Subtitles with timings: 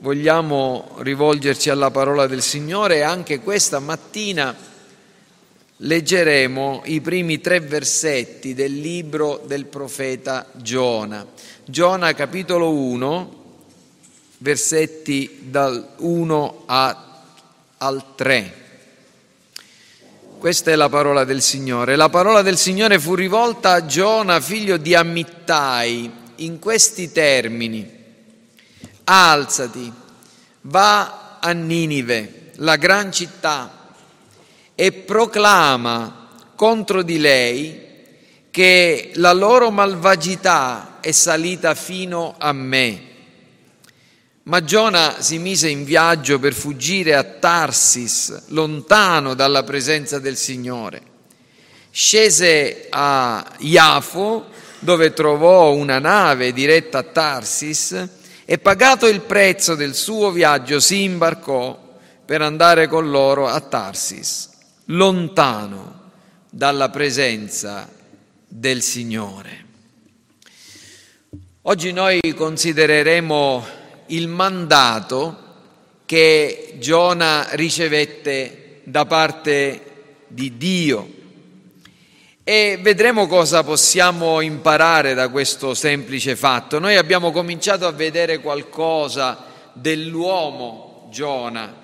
[0.00, 4.54] vogliamo rivolgerci alla parola del Signore e anche questa mattina
[5.76, 11.26] leggeremo i primi tre versetti del libro del profeta Giona.
[11.64, 13.38] Giona capitolo 1,
[14.38, 17.22] versetti dal 1 a,
[17.78, 18.54] al 3.
[20.38, 21.96] Questa è la parola del Signore.
[21.96, 27.99] La parola del Signore fu rivolta a Giona, figlio di Amittai, in questi termini.
[29.10, 29.92] Alzati,
[30.62, 33.88] va a Ninive, la gran città,
[34.76, 37.88] e proclama contro di lei
[38.52, 43.08] che la loro malvagità è salita fino a me.
[44.44, 51.02] Ma Giona si mise in viaggio per fuggire a Tarsis, lontano dalla presenza del Signore.
[51.90, 54.46] Scese a Iafo,
[54.78, 58.18] dove trovò una nave diretta a Tarsis,
[58.50, 64.50] e pagato il prezzo del suo viaggio si imbarcò per andare con loro a Tarsis,
[64.86, 66.10] lontano
[66.50, 67.88] dalla presenza
[68.48, 69.64] del Signore.
[71.62, 73.64] Oggi noi considereremo
[74.06, 75.44] il mandato
[76.04, 81.08] che Giona ricevette da parte di Dio
[82.50, 86.80] e vedremo cosa possiamo imparare da questo semplice fatto.
[86.80, 91.76] Noi abbiamo cominciato a vedere qualcosa dell'uomo Giona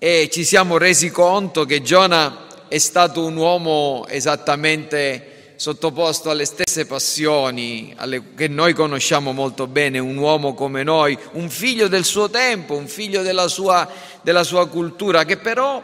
[0.00, 6.86] e ci siamo resi conto che Giona è stato un uomo esattamente sottoposto alle stesse
[6.86, 12.28] passioni alle, che noi conosciamo molto bene, un uomo come noi, un figlio del suo
[12.28, 13.88] tempo, un figlio della sua,
[14.22, 15.80] della sua cultura, che però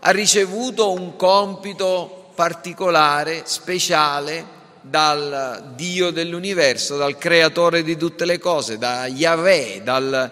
[0.00, 4.46] ha ricevuto un compito particolare, speciale
[4.80, 10.30] dal Dio dell'universo, dal creatore di tutte le cose, da Yahweh, dal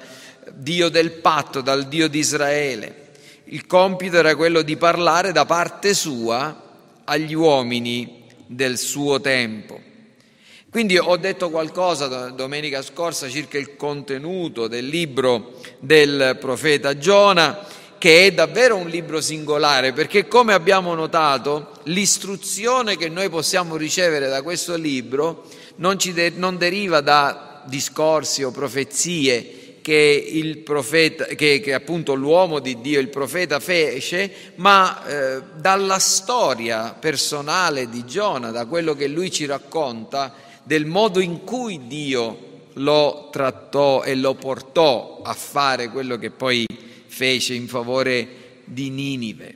[0.52, 3.08] Dio del patto, dal Dio di Israele.
[3.46, 6.62] Il compito era quello di parlare da parte sua
[7.02, 9.80] agli uomini del suo tempo.
[10.70, 17.66] Quindi ho detto qualcosa domenica scorsa circa il contenuto del libro del profeta Giona
[17.98, 24.28] che è davvero un libro singolare, perché come abbiamo notato, l'istruzione che noi possiamo ricevere
[24.28, 25.44] da questo libro
[25.76, 32.80] non, de- non deriva da discorsi o profezie che, profeta, che, che, appunto l'uomo di
[32.80, 39.30] Dio, il profeta, fece, ma eh, dalla storia personale di Giona, da quello che lui
[39.30, 42.38] ci racconta, del modo in cui Dio
[42.74, 46.66] lo trattò e lo portò a fare quello che poi
[47.16, 48.28] fece in favore
[48.64, 49.54] di Ninive.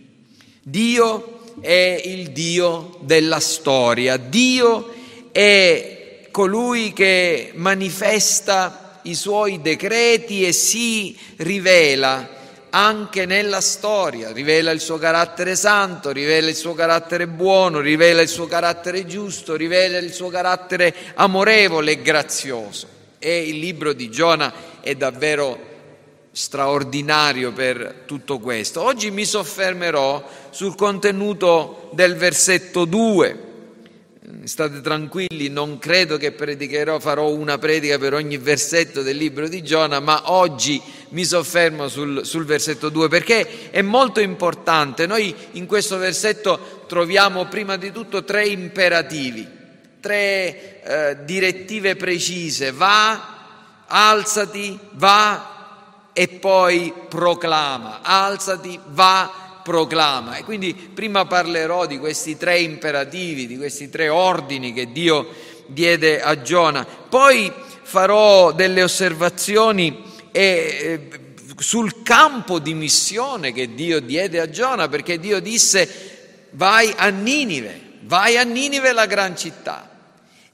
[0.63, 4.95] Dio è il Dio della storia, Dio
[5.31, 12.39] è colui che manifesta i suoi decreti e si rivela
[12.71, 18.29] anche nella storia, rivela il suo carattere santo, rivela il suo carattere buono, rivela il
[18.29, 22.89] suo carattere giusto, rivela il suo carattere amorevole e grazioso.
[23.19, 25.70] E il libro di Giona è davvero
[26.41, 28.81] straordinario per tutto questo.
[28.83, 33.49] Oggi mi soffermerò sul contenuto del versetto 2.
[34.45, 39.63] State tranquilli, non credo che predicherò, farò una predica per ogni versetto del libro di
[39.63, 40.81] Giona, ma oggi
[41.11, 45.07] mi soffermo sul, sul versetto 2 perché è molto importante.
[45.07, 49.47] Noi in questo versetto troviamo prima di tutto tre imperativi,
[50.01, 52.73] tre eh, direttive precise.
[52.73, 55.59] Va, alzati, va
[56.13, 60.37] e poi proclama, alzati, va, proclama.
[60.37, 65.29] E quindi prima parlerò di questi tre imperativi, di questi tre ordini che Dio
[65.67, 71.09] diede a Giona, poi farò delle osservazioni e, eh,
[71.59, 77.99] sul campo di missione che Dio diede a Giona, perché Dio disse vai a Ninive,
[78.03, 79.89] vai a Ninive la gran città.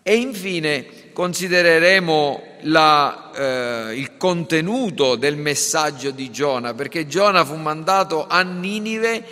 [0.03, 8.27] E infine considereremo la, eh, il contenuto del messaggio di Giona, perché Giona fu mandato
[8.27, 9.23] a Ninive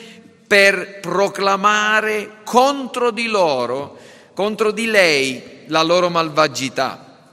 [0.47, 3.97] per proclamare contro di loro,
[4.35, 7.33] contro di lei, la loro malvagità.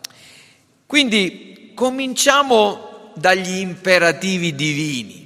[0.85, 5.19] Quindi cominciamo dagli imperativi divini.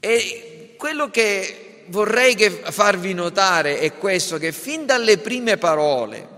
[0.00, 6.28] E quello che vorrei che farvi notare è questo, che fin dalle prime parole,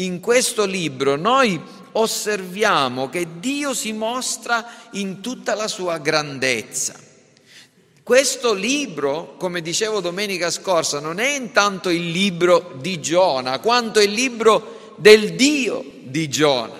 [0.00, 1.60] in questo libro noi
[1.92, 6.94] osserviamo che Dio si mostra in tutta la sua grandezza.
[8.02, 14.10] Questo libro, come dicevo domenica scorsa, non è intanto il libro di Giona, quanto il
[14.10, 16.78] libro del Dio di Giona.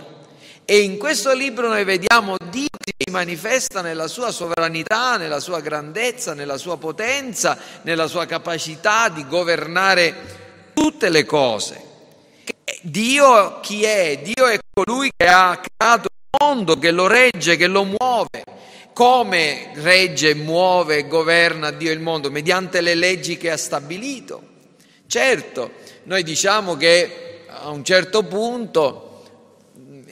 [0.65, 5.61] E in questo libro noi vediamo Dio che si manifesta nella sua sovranità, nella sua
[5.61, 11.90] grandezza, nella sua potenza, nella sua capacità di governare tutte le cose.
[12.83, 14.21] Dio chi è?
[14.23, 18.45] Dio è colui che ha creato il mondo, che lo regge, che lo muove.
[18.93, 22.31] Come regge, muove e governa Dio il mondo?
[22.31, 24.43] Mediante le leggi che ha stabilito.
[25.07, 25.73] Certo,
[26.05, 29.10] noi diciamo che a un certo punto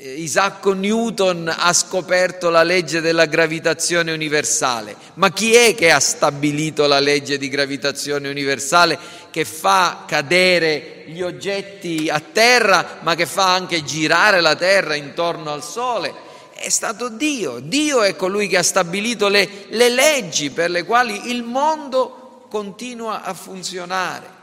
[0.01, 6.87] Isaac Newton ha scoperto la legge della gravitazione universale, ma chi è che ha stabilito
[6.87, 8.97] la legge di gravitazione universale
[9.31, 15.51] che fa cadere gli oggetti a terra, ma che fa anche girare la terra intorno
[15.51, 16.15] al Sole?
[16.55, 17.59] È stato Dio.
[17.59, 23.23] Dio è colui che ha stabilito le, le leggi per le quali il mondo continua
[23.23, 24.38] a funzionare.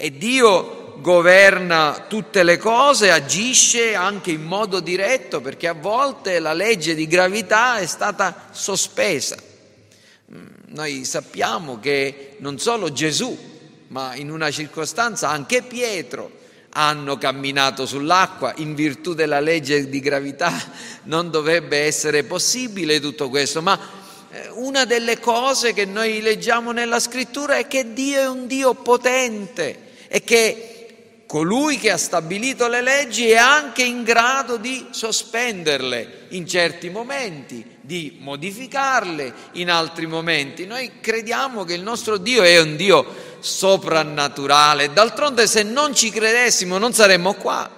[0.00, 6.52] E Dio governa tutte le cose, agisce anche in modo diretto, perché a volte la
[6.52, 9.36] legge di gravità è stata sospesa.
[10.32, 13.36] Mm, noi sappiamo che non solo Gesù,
[13.88, 16.30] ma in una circostanza anche Pietro
[16.70, 20.52] hanno camminato sull'acqua in virtù della legge di gravità.
[21.08, 23.76] Non dovrebbe essere possibile tutto questo, ma
[24.30, 28.74] eh, una delle cose che noi leggiamo nella scrittura è che Dio è un Dio
[28.74, 30.78] potente e che
[31.26, 37.62] colui che ha stabilito le leggi è anche in grado di sospenderle in certi momenti,
[37.82, 40.64] di modificarle in altri momenti.
[40.64, 46.78] Noi crediamo che il nostro Dio è un Dio soprannaturale, d'altronde se non ci credessimo
[46.78, 47.70] non saremmo qua,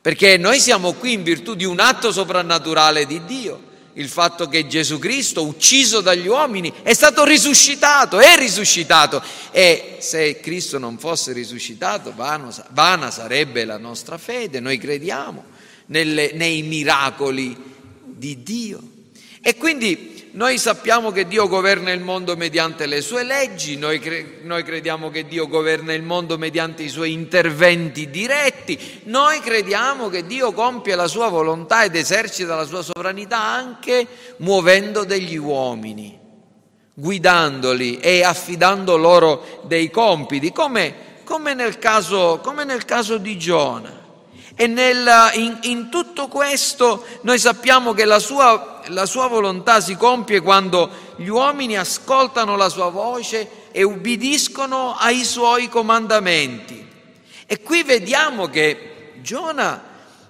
[0.00, 4.66] perché noi siamo qui in virtù di un atto soprannaturale di Dio il fatto che
[4.66, 9.22] Gesù Cristo, ucciso dagli uomini, è stato risuscitato, è risuscitato.
[9.50, 15.44] E se Cristo non fosse risuscitato, vano, vana sarebbe la nostra fede, noi crediamo
[15.86, 17.56] nelle, nei miracoli
[18.04, 18.80] di Dio.
[19.42, 24.38] E quindi noi sappiamo che Dio governa il mondo mediante le sue leggi, noi, cre-
[24.42, 30.24] noi, crediamo che Dio governa il mondo mediante i suoi interventi diretti, noi crediamo che
[30.24, 34.06] Dio compie la sua volontà ed esercita la sua sovranità anche
[34.38, 36.18] muovendo degli uomini,
[36.94, 40.94] guidandoli e affidando loro dei compiti, come,
[41.24, 44.01] come, nel, caso, come nel caso di Giona.
[44.54, 49.96] E nel, in, in, tutto questo noi sappiamo che la sua, la sua volontà si
[49.96, 56.86] compie quando gli uomini ascoltano la sua voce e ubbidiscono ai suoi comandamenti.
[57.46, 59.82] E qui vediamo che Giona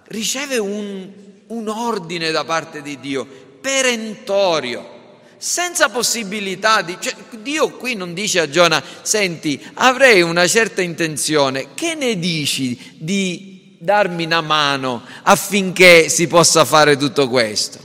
[0.04, 1.10] riceve un,
[1.48, 3.26] un ordine da parte di Dio,
[3.60, 5.00] perentorio,
[5.36, 6.96] senza possibilità di...
[7.00, 12.96] Cioè, Dio qui non dice a Giona, senti, avrei una certa intenzione, che ne dici
[12.96, 13.51] di
[13.82, 17.80] darmi una mano affinché si possa fare tutto questo?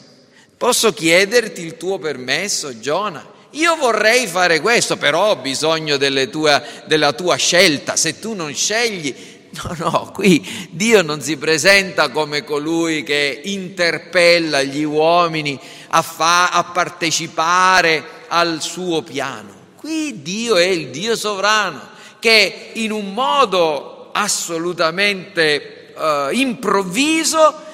[0.55, 3.25] Posso chiederti il tuo permesso, Giona?
[3.51, 5.97] Io vorrei fare questo, però ho bisogno
[6.29, 7.95] tua, della tua scelta.
[7.95, 9.13] Se tu non scegli,
[9.63, 15.59] no, no, qui Dio non si presenta come colui che interpella gli uomini
[15.89, 19.55] a, fa, a partecipare al suo piano.
[19.75, 27.65] Qui Dio è il Dio sovrano che in un modo assolutamente uh, improvviso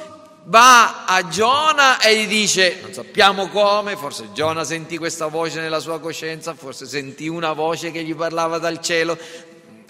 [0.45, 5.79] va a Giona e gli dice, non sappiamo come, forse Giona sentì questa voce nella
[5.79, 9.17] sua coscienza, forse sentì una voce che gli parlava dal cielo,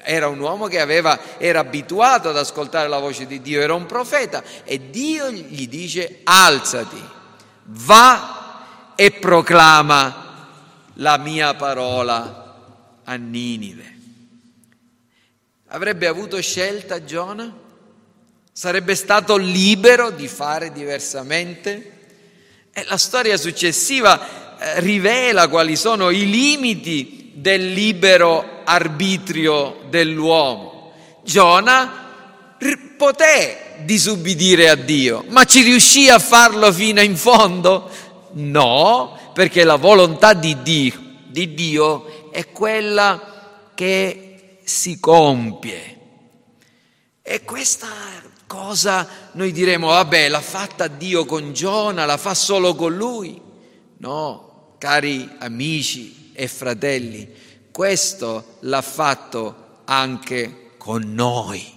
[0.06, 3.86] era un uomo che aveva, era abituato ad ascoltare la voce di Dio, era un
[3.86, 7.02] profeta e Dio gli dice alzati,
[7.64, 10.48] va e proclama
[10.96, 12.56] la mia parola
[13.04, 13.92] a Ninive.
[15.70, 17.63] Avrebbe avuto scelta Giona?
[18.56, 21.92] Sarebbe stato libero di fare diversamente?
[22.72, 30.94] E la storia successiva eh, rivela quali sono i limiti del libero arbitrio dell'uomo.
[31.24, 32.02] Giona
[32.96, 37.90] poté disubbidire a Dio, ma ci riuscì a farlo fino in fondo?
[38.34, 40.94] No, perché la volontà di Dio,
[41.26, 45.98] di Dio è quella che si compie.
[47.24, 47.88] E questa
[48.54, 53.42] cosa noi diremo, vabbè, l'ha fatta Dio con Giona, la fa solo con lui?
[53.98, 57.28] No, cari amici e fratelli,
[57.72, 61.68] questo l'ha fatto anche con noi.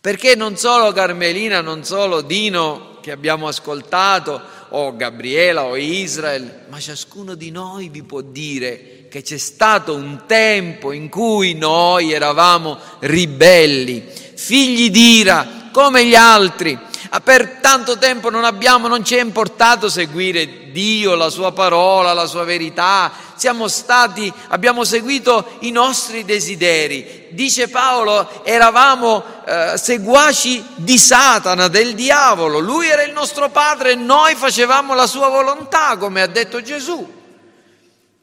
[0.00, 6.80] Perché non solo Carmelina, non solo Dino che abbiamo ascoltato, o Gabriela o Israel, ma
[6.80, 12.78] ciascuno di noi vi può dire che c'è stato un tempo in cui noi eravamo
[13.00, 16.78] ribelli, figli d'ira come gli altri,
[17.24, 22.26] per tanto tempo non abbiamo, non ci è importato seguire Dio, la sua parola, la
[22.26, 27.26] sua verità, siamo stati, abbiamo seguito i nostri desideri.
[27.30, 33.96] Dice Paolo, eravamo eh, seguaci di Satana, del diavolo, lui era il nostro padre e
[33.96, 37.17] noi facevamo la sua volontà, come ha detto Gesù.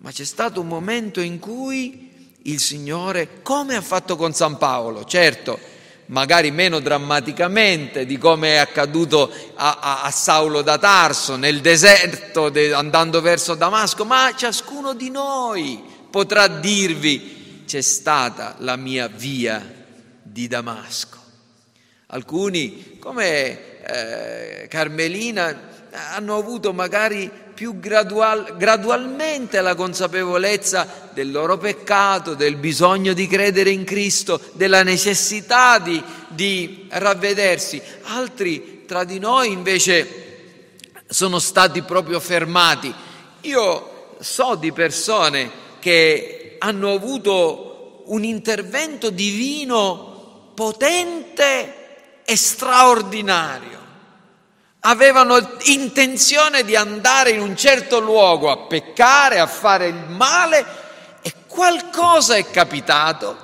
[0.05, 5.03] Ma c'è stato un momento in cui il Signore, come ha fatto con San Paolo,
[5.03, 5.57] certo,
[6.07, 12.49] magari meno drammaticamente di come è accaduto a, a, a Saulo da Tarso nel deserto
[12.49, 19.87] de, andando verso Damasco, ma ciascuno di noi potrà dirvi c'è stata la mia via
[20.21, 21.17] di Damasco.
[22.09, 25.73] Alcuni, come eh, Carmelina,
[26.13, 33.69] hanno avuto magari più gradual, gradualmente la consapevolezza del loro peccato, del bisogno di credere
[33.71, 37.81] in Cristo, della necessità di, di ravvedersi.
[38.03, 40.23] Altri tra di noi invece
[41.07, 42.93] sono stati proprio fermati.
[43.41, 53.84] Io so di persone che hanno avuto un intervento divino potente e straordinario
[54.87, 60.63] avevano intenzione di andare in un certo luogo a peccare, a fare il male
[61.21, 63.35] e qualcosa è capitato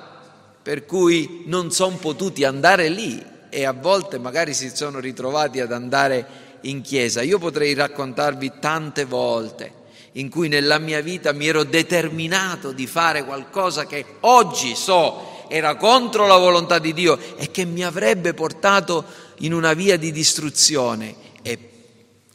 [0.62, 3.20] per cui non sono potuti andare lì
[3.50, 7.22] e a volte magari si sono ritrovati ad andare in chiesa.
[7.22, 9.80] Io potrei raccontarvi tante volte
[10.12, 15.74] in cui nella mia vita mi ero determinato di fare qualcosa che oggi so era
[15.74, 19.04] contro la volontà di Dio e che mi avrebbe portato
[19.38, 21.21] in una via di distruzione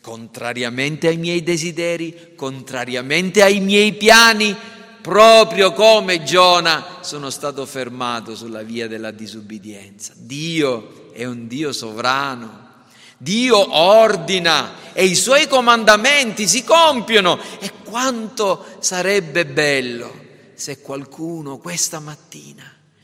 [0.08, 4.56] contrariamente ai miei desideri, contrariamente ai miei piani,
[5.02, 10.14] proprio come Giona sono stato fermato sulla via della disubbidienza.
[10.16, 12.86] Dio è un Dio sovrano.
[13.18, 17.38] Dio ordina e i suoi comandamenti si compiono.
[17.60, 20.10] E quanto sarebbe bello
[20.54, 22.64] se qualcuno questa mattina,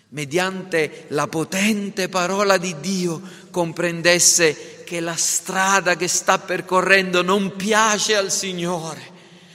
[0.09, 8.15] mediante la potente parola di Dio, comprendesse che la strada che sta percorrendo non piace
[8.15, 9.01] al Signore.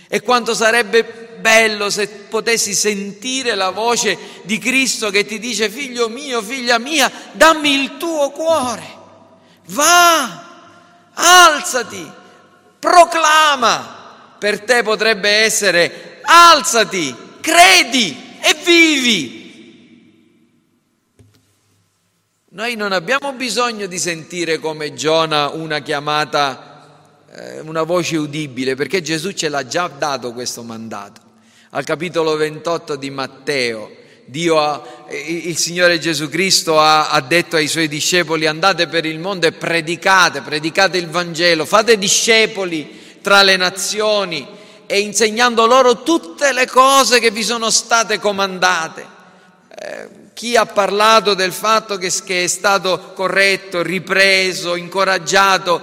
[0.09, 6.09] E quanto sarebbe bello se potessi sentire la voce di Cristo che ti dice, figlio
[6.09, 8.97] mio, figlia mia, dammi il tuo cuore.
[9.66, 10.45] Va,
[11.14, 12.11] alzati,
[12.80, 14.35] proclama.
[14.40, 19.38] Per te potrebbe essere, alzati, credi e vivi.
[22.50, 29.02] Noi non abbiamo bisogno di sentire come Giona una chiamata, eh, una voce udibile, perché
[29.02, 31.21] Gesù ce l'ha già dato questo mandato.
[31.73, 33.90] Al capitolo 28 di Matteo,
[34.57, 34.83] ha,
[35.26, 39.52] il Signore Gesù Cristo ha, ha detto ai suoi discepoli andate per il mondo e
[39.52, 44.47] predicate, predicate il Vangelo, fate discepoli tra le nazioni
[44.87, 49.07] e insegnando loro tutte le cose che vi sono state comandate.
[49.69, 55.83] Eh, chi ha parlato del fatto che, che è stato corretto, ripreso, incoraggiato,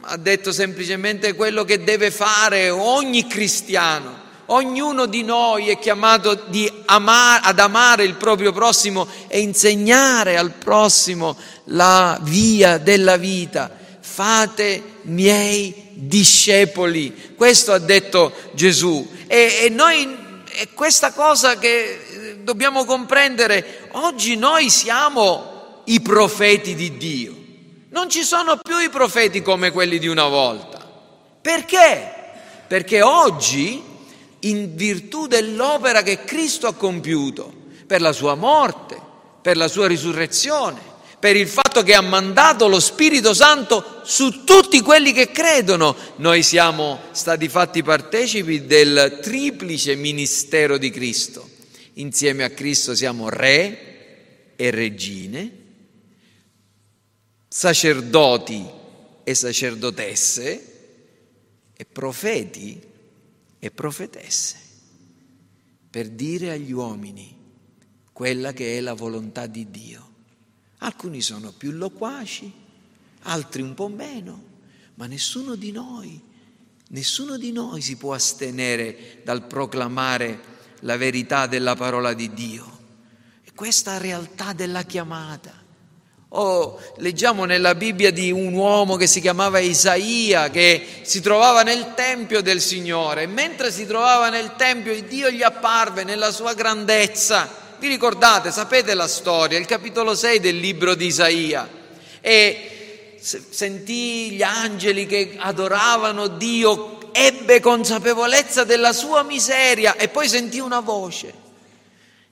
[0.00, 4.18] ha detto semplicemente quello che deve fare ogni cristiano.
[4.46, 6.46] Ognuno di noi è chiamato
[6.86, 13.70] amare, ad amare il proprio prossimo e insegnare al prossimo la via della vita.
[14.00, 17.34] Fate miei discepoli.
[17.36, 19.08] Questo ha detto Gesù.
[19.28, 20.16] E, e noi
[20.46, 22.07] è questa cosa che
[22.48, 27.36] dobbiamo comprendere, oggi noi siamo i profeti di Dio.
[27.90, 30.78] Non ci sono più i profeti come quelli di una volta.
[31.42, 32.10] Perché?
[32.66, 33.82] Perché oggi,
[34.40, 37.52] in virtù dell'opera che Cristo ha compiuto,
[37.86, 38.98] per la sua morte,
[39.42, 40.80] per la sua risurrezione,
[41.18, 46.42] per il fatto che ha mandato lo Spirito Santo su tutti quelli che credono, noi
[46.42, 51.47] siamo stati fatti partecipi del triplice ministero di Cristo
[51.98, 55.52] Insieme a Cristo siamo re e regine,
[57.48, 58.64] sacerdoti
[59.24, 60.76] e sacerdotesse
[61.72, 62.80] e profeti
[63.58, 64.56] e profetesse,
[65.90, 67.36] per dire agli uomini
[68.12, 70.06] quella che è la volontà di Dio.
[70.78, 72.52] Alcuni sono più loquaci,
[73.22, 74.42] altri un po' meno,
[74.94, 76.20] ma nessuno di noi,
[76.90, 82.78] nessuno di noi si può astenere dal proclamare la verità della parola di Dio.
[83.44, 85.66] E questa realtà della chiamata.
[86.30, 91.94] Oh, leggiamo nella Bibbia di un uomo che si chiamava Isaia, che si trovava nel
[91.94, 97.48] Tempio del Signore, e mentre si trovava nel Tempio Dio gli apparve nella sua grandezza.
[97.78, 101.66] Vi ricordate, sapete la storia, il capitolo 6 del libro di Isaia.
[102.20, 110.58] E sentì gli angeli che adoravano Dio, ebbe consapevolezza della sua miseria e poi sentì
[110.60, 111.46] una voce.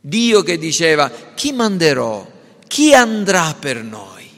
[0.00, 2.34] Dio che diceva, chi manderò?
[2.66, 4.30] Chi andrà per noi?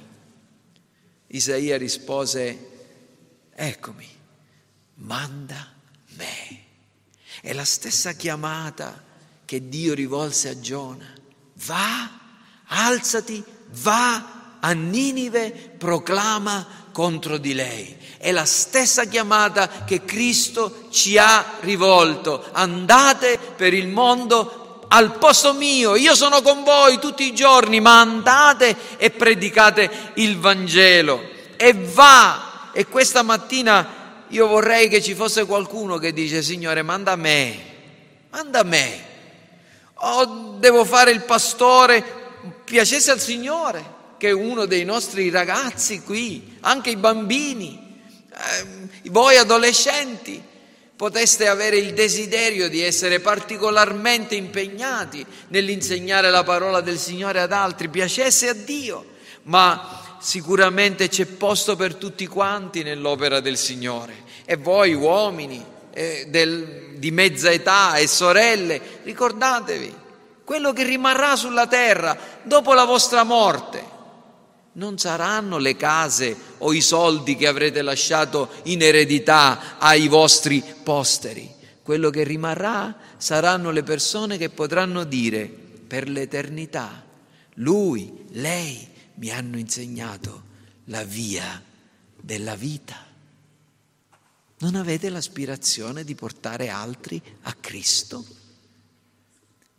[1.29, 2.69] Isaia rispose,
[3.55, 4.09] eccomi,
[4.95, 5.75] manda
[6.17, 6.65] me.
[7.43, 9.05] È la stessa chiamata
[9.45, 11.13] che Dio rivolse a Giona.
[11.67, 12.19] Va,
[12.67, 13.45] alzati,
[13.83, 17.97] va a Ninive, proclama contro di lei.
[18.19, 22.45] È la stessa chiamata che Cristo ci ha rivolto.
[22.51, 28.01] Andate per il mondo al posto mio, io sono con voi tutti i giorni, ma
[28.01, 31.23] andate e predicate il Vangelo.
[31.57, 37.15] E va, e questa mattina io vorrei che ci fosse qualcuno che dice, Signore, manda
[37.15, 37.61] me,
[38.31, 39.05] manda me.
[40.01, 42.03] O devo fare il pastore,
[42.65, 50.43] piacesse al Signore, che uno dei nostri ragazzi qui, anche i bambini, eh, voi adolescenti,
[50.95, 57.89] poteste avere il desiderio di essere particolarmente impegnati nell'insegnare la parola del Signore ad altri,
[57.89, 64.27] piacesse a Dio, ma sicuramente c'è posto per tutti quanti nell'opera del Signore.
[64.45, 69.95] E voi uomini eh, del, di mezza età e sorelle, ricordatevi,
[70.43, 73.98] quello che rimarrà sulla terra dopo la vostra morte
[74.79, 81.53] non saranno le case o i soldi che avrete lasciato in eredità ai vostri posteri.
[81.83, 87.05] Quello che rimarrà saranno le persone che potranno dire per l'eternità,
[87.55, 90.45] lui, lei, mi hanno insegnato
[90.85, 91.61] la via
[92.21, 93.05] della vita.
[94.59, 98.25] Non avete l'aspirazione di portare altri a Cristo?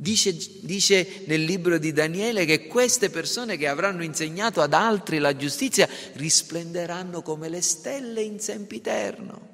[0.01, 5.35] Dice, dice, nel libro di Daniele che queste persone che avranno insegnato ad altri la
[5.35, 9.47] giustizia risplenderanno come le stelle in sempiterno.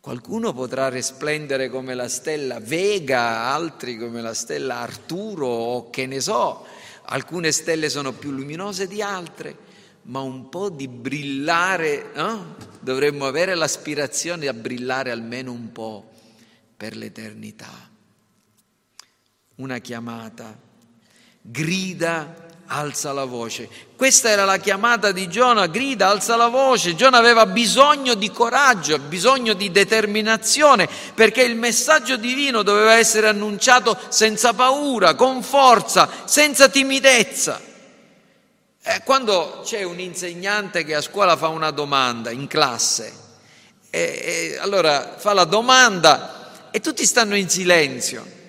[0.00, 6.20] Qualcuno potrà risplendere come la stella Vega, altri come la stella Arturo o che ne
[6.20, 6.66] so,
[7.04, 9.56] alcune stelle sono più luminose di altre,
[10.02, 12.56] ma un po' di brillare, no?
[12.80, 16.10] dovremmo avere l'aspirazione a brillare almeno un po'
[16.76, 17.91] per l'eternità.
[19.56, 20.56] Una chiamata,
[21.40, 23.68] grida alza la voce.
[23.96, 26.94] Questa era la chiamata di Giona, grida, alza la voce.
[26.94, 33.96] Giona aveva bisogno di coraggio, bisogno di determinazione, perché il messaggio divino doveva essere annunciato
[34.08, 37.60] senza paura, con forza, senza timidezza.
[38.84, 43.20] Eh, quando c'è un insegnante che a scuola fa una domanda in classe,
[43.90, 48.40] e, e allora fa la domanda e tutti stanno in silenzio.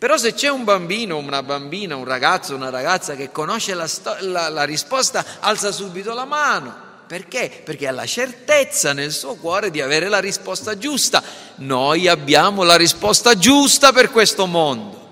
[0.00, 3.86] Però se c'è un bambino, una bambina, un ragazzo, una ragazza che conosce la,
[4.20, 6.74] la, la risposta, alza subito la mano.
[7.06, 7.60] Perché?
[7.62, 11.22] Perché ha la certezza nel suo cuore di avere la risposta giusta.
[11.56, 15.08] Noi abbiamo la risposta giusta per questo mondo.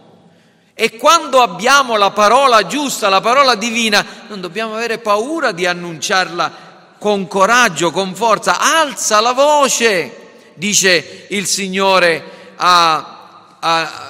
[0.72, 6.50] E quando abbiamo la parola giusta, la parola divina, non dobbiamo avere paura di annunciarla
[6.98, 8.58] con coraggio, con forza.
[8.58, 14.08] Alza la voce, dice il Signore a, a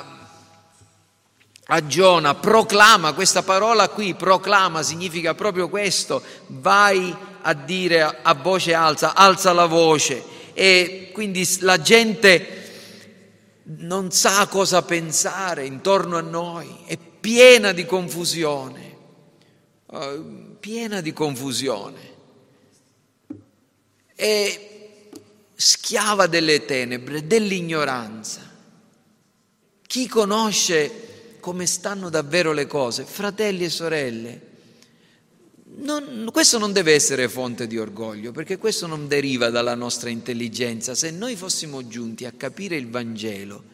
[1.70, 8.72] a Giona, proclama, questa parola qui, proclama, significa proprio questo, vai a dire a voce
[8.72, 10.36] alta, alza la voce.
[10.54, 12.54] E quindi la gente
[13.64, 18.96] non sa cosa pensare intorno a noi, è piena di confusione,
[19.88, 22.14] uh, piena di confusione,
[24.14, 24.68] è
[25.54, 28.40] schiava delle tenebre, dell'ignoranza.
[29.86, 31.07] Chi conosce
[31.48, 34.40] come stanno davvero le cose, fratelli e sorelle.
[35.78, 40.94] Non, questo non deve essere fonte di orgoglio, perché questo non deriva dalla nostra intelligenza.
[40.94, 43.64] Se noi fossimo giunti a capire il Vangelo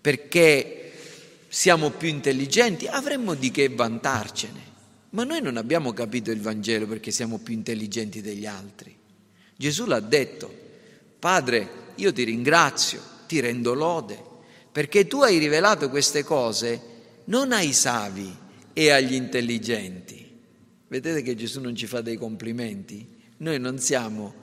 [0.00, 0.90] perché
[1.46, 4.70] siamo più intelligenti, avremmo di che vantarcene.
[5.10, 8.92] Ma noi non abbiamo capito il Vangelo perché siamo più intelligenti degli altri.
[9.54, 10.52] Gesù l'ha detto,
[11.20, 14.20] Padre, io ti ringrazio, ti rendo lode,
[14.72, 16.90] perché tu hai rivelato queste cose
[17.24, 18.34] non ai savi
[18.72, 20.28] e agli intelligenti.
[20.88, 23.06] Vedete che Gesù non ci fa dei complimenti?
[23.38, 24.34] Noi non siamo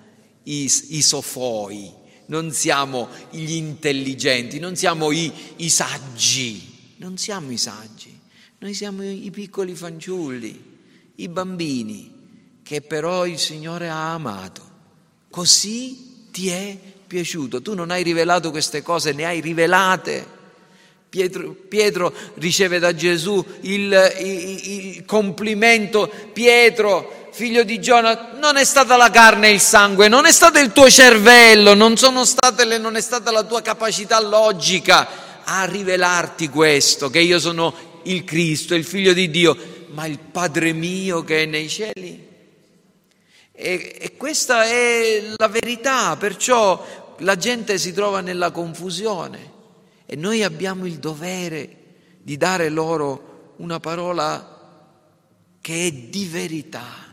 [0.43, 1.91] i, i sofoi,
[2.27, 8.17] non siamo gli intelligenti, non siamo i, i saggi, non siamo i saggi,
[8.59, 10.77] noi siamo i piccoli fanciulli,
[11.15, 12.17] i bambini
[12.63, 14.67] che però il Signore ha amato.
[15.29, 17.61] Così ti è piaciuto.
[17.61, 20.37] Tu non hai rivelato queste cose, ne hai rivelate
[21.09, 28.63] Pietro, Pietro, riceve da Gesù il, il, il complimento, Pietro, figlio di Giona, non è
[28.63, 32.95] stata la carne e il sangue, non è stato il tuo cervello, non, le, non
[32.95, 35.07] è stata la tua capacità logica
[35.45, 39.57] a rivelarti questo, che io sono il Cristo, il figlio di Dio,
[39.93, 42.27] ma il Padre mio che è nei cieli.
[43.51, 49.57] E, e questa è la verità, perciò la gente si trova nella confusione
[50.11, 51.77] e noi abbiamo il dovere
[52.23, 54.57] di dare loro una parola
[55.61, 57.07] che è di verità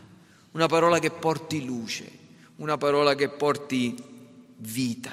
[0.57, 2.09] una parola che porti luce,
[2.55, 3.95] una parola che porti
[4.57, 5.11] vita.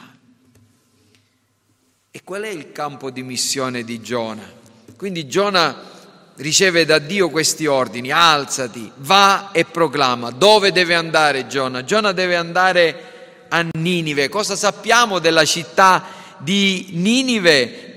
[2.11, 4.51] E qual è il campo di missione di Giona?
[4.97, 5.92] Quindi Giona
[6.37, 10.31] riceve da Dio questi ordini, alzati, va e proclama.
[10.31, 11.85] Dove deve andare Giona?
[11.85, 14.31] Giona deve andare a Ninive.
[14.31, 17.92] Cosa sappiamo della città di Ninive?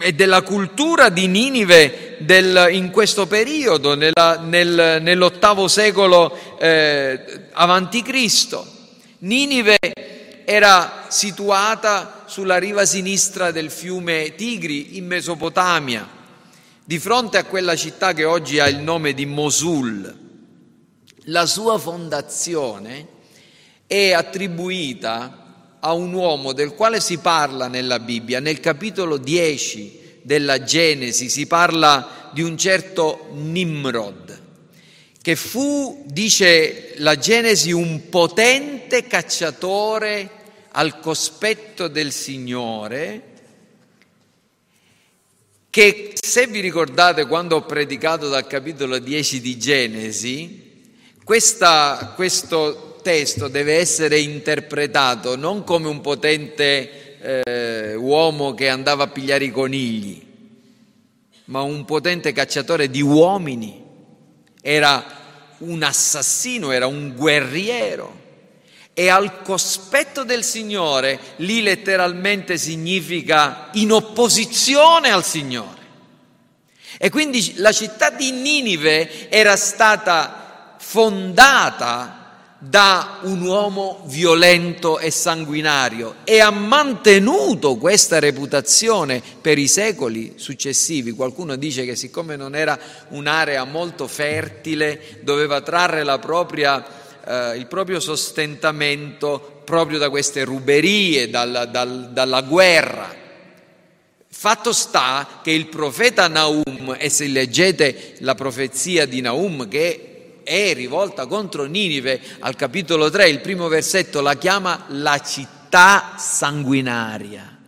[0.00, 7.48] e della cultura di Ninive del, in questo periodo, nella, nel, nell'ottavo secolo eh,
[8.04, 8.66] Cristo.
[9.20, 9.78] Ninive
[10.44, 16.06] era situata sulla riva sinistra del fiume Tigri in Mesopotamia,
[16.84, 20.24] di fronte a quella città che oggi ha il nome di Mosul.
[21.28, 23.08] La sua fondazione
[23.86, 25.45] è attribuita
[25.80, 31.46] a un uomo del quale si parla nella Bibbia, nel capitolo 10 della Genesi si
[31.46, 34.42] parla di un certo Nimrod,
[35.22, 40.30] che fu, dice la Genesi, un potente cacciatore
[40.72, 43.22] al cospetto del Signore,
[45.70, 50.82] che se vi ricordate quando ho predicato dal capitolo 10 di Genesi,
[51.22, 59.06] questa, questo testo deve essere interpretato non come un potente eh, uomo che andava a
[59.06, 60.26] pigliare i conigli,
[61.44, 63.80] ma un potente cacciatore di uomini.
[64.60, 65.04] Era
[65.58, 68.24] un assassino, era un guerriero.
[68.92, 75.80] E al cospetto del Signore, lì letteralmente significa in opposizione al Signore.
[76.98, 82.15] E quindi la città di Ninive era stata fondata
[82.58, 91.12] da un uomo violento e sanguinario e ha mantenuto questa reputazione per i secoli successivi.
[91.12, 96.84] Qualcuno dice che siccome non era un'area molto fertile, doveva trarre propria,
[97.26, 103.24] eh, il proprio sostentamento proprio da queste ruberie, dal, dal, dalla guerra.
[104.28, 110.15] Fatto sta che il profeta Naum, e se leggete la profezia di Naum, che
[110.46, 117.58] è rivolta contro Ninive, al capitolo 3, il primo versetto la chiama la città sanguinaria.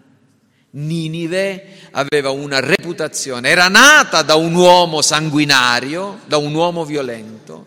[0.71, 7.67] Ninive aveva una reputazione, era nata da un uomo sanguinario, da un uomo violento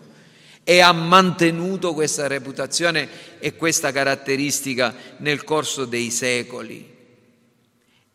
[0.64, 6.88] e ha mantenuto questa reputazione e questa caratteristica nel corso dei secoli.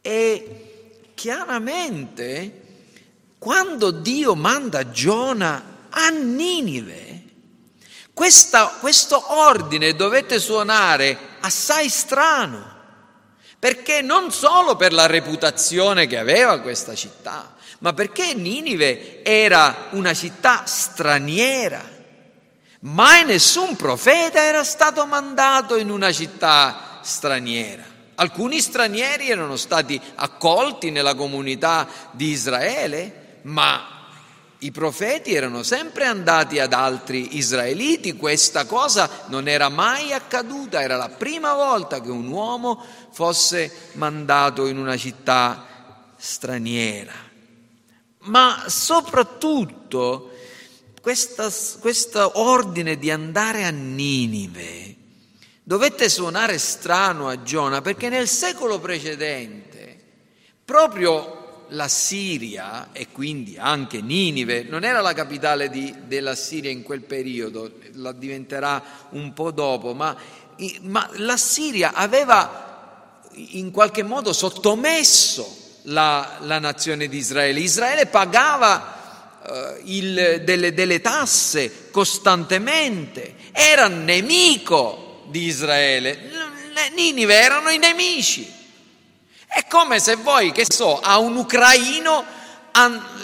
[0.01, 2.61] E chiaramente
[3.37, 7.23] quando Dio manda Giona a Ninive.
[8.13, 12.75] Questa, questo ordine dovete suonare assai strano,
[13.59, 20.13] perché non solo per la reputazione che aveva questa città, ma perché Ninive era una
[20.13, 21.95] città straniera.
[22.81, 27.83] Mai nessun profeta era stato mandato in una città straniera.
[28.15, 33.96] Alcuni stranieri erano stati accolti nella comunità di Israele, ma
[34.59, 40.95] i profeti erano sempre andati ad altri israeliti, questa cosa non era mai accaduta, era
[40.95, 45.65] la prima volta che un uomo fosse mandato in una città
[46.17, 47.13] straniera.
[48.19, 50.31] Ma soprattutto
[51.01, 54.95] questo ordine di andare a Ninive
[55.67, 60.01] dovette suonare strano a Giona perché nel secolo precedente
[60.63, 61.36] proprio
[61.69, 67.01] la Siria e quindi anche Ninive non era la capitale di, della Siria in quel
[67.01, 70.15] periodo, la diventerà un po' dopo, ma,
[70.81, 77.59] ma la Siria aveva in qualche modo sottomesso la, la nazione di Israele.
[77.59, 86.31] Israele pagava eh, il, delle, delle tasse costantemente, era nemico di Israele.
[86.95, 88.56] Ninive erano i nemici.
[89.57, 92.23] È come se voi, che so, a un ucraino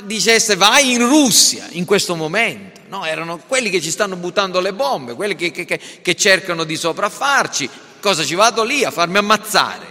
[0.06, 2.82] dicesse vai in Russia in questo momento.
[2.88, 6.76] No, erano quelli che ci stanno buttando le bombe, quelli che, che, che cercano di
[6.76, 7.70] sopraffarci.
[8.02, 9.86] Cosa ci vado lì a farmi ammazzare?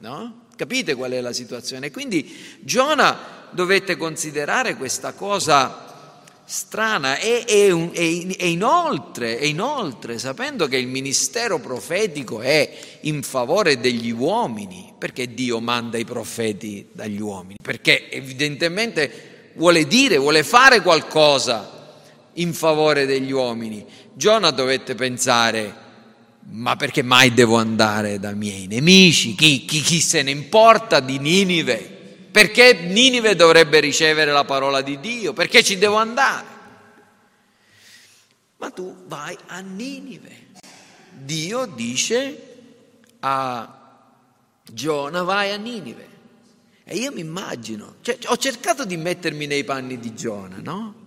[0.00, 0.40] No?
[0.54, 1.90] Capite qual è la situazione?
[1.90, 5.85] Quindi Giona dovette considerare questa cosa
[6.46, 13.80] strana e, e, e, inoltre, e inoltre, sapendo che il ministero profetico è in favore
[13.80, 17.56] degli uomini, perché Dio manda i profeti dagli uomini?
[17.60, 21.94] Perché evidentemente vuole dire, vuole fare qualcosa
[22.34, 23.84] in favore degli uomini.
[24.14, 25.74] Giona dovette pensare,
[26.50, 29.34] ma perché mai devo andare dai miei nemici?
[29.34, 31.95] Chi, chi, chi se ne importa di Ninive?
[32.36, 35.32] Perché Ninive dovrebbe ricevere la parola di Dio?
[35.32, 36.46] Perché ci devo andare?
[38.58, 40.48] Ma tu vai a Ninive.
[41.12, 42.56] Dio dice
[43.20, 44.10] a
[44.70, 46.08] Giona vai a Ninive.
[46.84, 51.06] E io mi immagino, cioè, ho cercato di mettermi nei panni di Giona, no?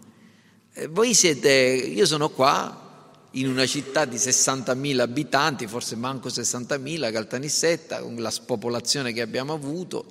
[0.74, 7.12] E voi siete, io sono qua in una città di 60.000 abitanti, forse manco 60.000,
[7.12, 10.06] Caltanissetta, con la spopolazione che abbiamo avuto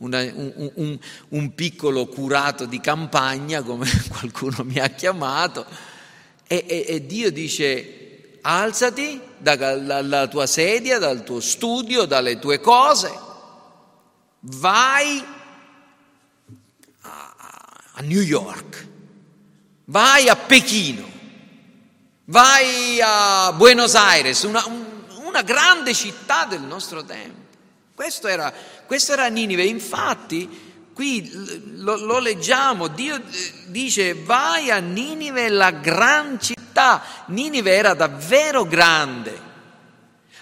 [0.00, 5.66] un, un, un, piccolo curato di campagna, come qualcuno mi ha chiamato,
[6.46, 13.10] e, e, e Dio dice alzati dalla tua sedia, dal tuo studio, dalle tue cose,
[14.40, 15.22] vai
[17.02, 18.86] a New York,
[19.86, 21.06] vai a Pechino,
[22.24, 24.64] vai a Buenos Aires, una,
[25.24, 27.49] una grande città del nostro tempo.
[28.00, 28.50] Questo era
[28.86, 31.30] questo era Ninive, infatti qui
[31.82, 33.22] lo, lo, leggiamo, Dio eh,
[33.66, 37.02] dice vai a Ninive, la gran città.
[37.26, 39.38] Ninive era davvero grande,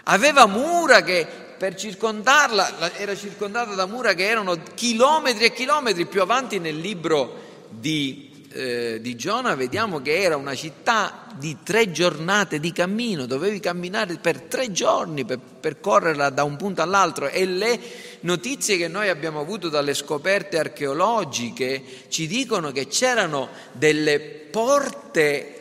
[0.04, 1.26] aveva mura che
[1.58, 7.66] per circondarla era circondata da mura che erano chilometri e chilometri più avanti nel libro
[7.70, 8.27] di
[8.58, 14.16] eh, di Giona vediamo che era una città di tre giornate di cammino, dovevi camminare
[14.16, 17.28] per tre giorni per percorrerla da un punto all'altro.
[17.28, 17.78] E le
[18.20, 25.52] notizie che noi abbiamo avuto dalle scoperte archeologiche ci dicono che c'erano delle porte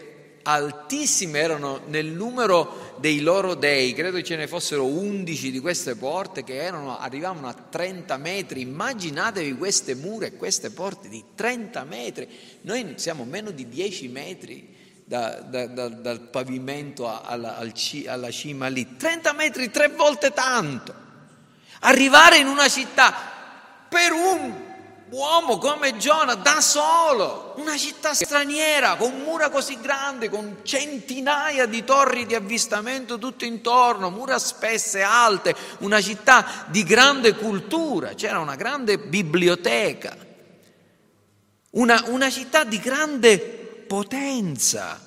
[0.41, 6.43] altissime, erano nel numero dei loro dei, credo ce ne fossero 11 di queste porte
[6.43, 12.27] che erano, arrivavano a 30 metri, immaginatevi queste mura e queste porte di 30 metri,
[12.61, 18.95] noi siamo meno di 10 metri da, da, da, dal pavimento alla, alla cima lì,
[18.97, 20.93] 30 metri tre volte tanto,
[21.81, 23.13] arrivare in una città
[23.87, 24.66] per un
[25.09, 31.83] uomo come Giona da solo, una città straniera con mura così grandi, con centinaia di
[31.83, 38.55] torri di avvistamento tutto intorno, mura spesse, alte, una città di grande cultura, c'era una
[38.55, 40.15] grande biblioteca,
[41.71, 43.37] una, una città di grande
[43.87, 44.99] potenza,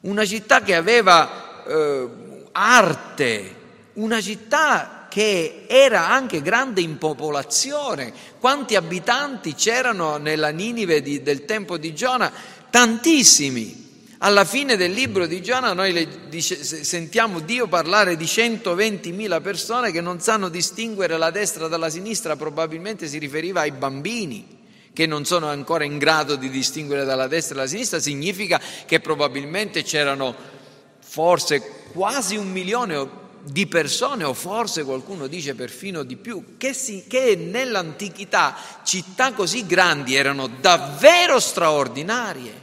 [0.00, 2.08] una città che aveva eh,
[2.52, 3.62] arte,
[3.94, 8.12] una città che era anche grande in popolazione.
[8.40, 12.32] Quanti abitanti c'erano nella Ninive di, del tempo di Giona?
[12.68, 14.08] Tantissimi.
[14.18, 19.92] Alla fine del libro di Giona noi le, dice, sentiamo Dio parlare di 120.000 persone
[19.92, 25.24] che non sanno distinguere la destra dalla sinistra, probabilmente si riferiva ai bambini che non
[25.24, 30.34] sono ancora in grado di distinguere dalla destra e dalla sinistra, significa che probabilmente c'erano
[30.98, 31.60] forse
[31.92, 37.36] quasi un milione di persone, o forse qualcuno dice perfino di più, che, si, che
[37.36, 42.62] nell'antichità città così grandi erano davvero straordinarie.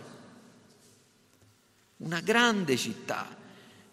[1.97, 3.39] Una grande città.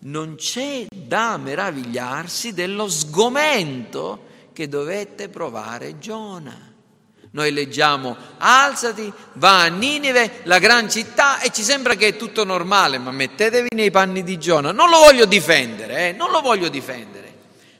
[0.01, 6.68] Non c'è da meravigliarsi dello sgomento che dovette provare Giona.
[7.31, 12.45] Noi leggiamo alzati, va a Ninive, la gran città, e ci sembra che è tutto
[12.45, 14.73] normale, ma mettetevi nei panni di Giona.
[14.73, 16.13] Non lo voglio difendere, eh?
[16.13, 17.35] non lo voglio difendere,